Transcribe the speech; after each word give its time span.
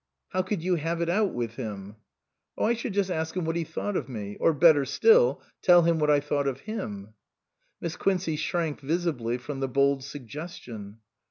"How 0.33 0.41
could 0.41 0.63
you 0.63 0.77
have 0.77 0.99
it 0.99 1.09
* 1.09 1.09
out 1.11 1.31
with 1.31 1.57
him 1.57 1.95
'?""Oh 2.57 2.65
I 2.65 2.73
should 2.73 2.91
just 2.93 3.11
ask 3.11 3.37
him 3.37 3.45
what 3.45 3.55
he 3.55 3.63
thought 3.63 3.95
of 3.95 4.09
me; 4.09 4.35
or 4.39 4.51
better 4.51 4.83
still, 4.83 5.43
tell 5.61 5.83
him 5.83 5.99
what 5.99 6.09
I 6.09 6.19
thought 6.19 6.47
of 6.47 6.61
him." 6.61 7.13
Miss 7.79 7.97
Quincey 7.97 8.35
shrank 8.35 8.79
visibly 8.81 9.37
from 9.37 9.59
the 9.59 9.67
bold 9.67 10.03
suggestion. 10.03 11.01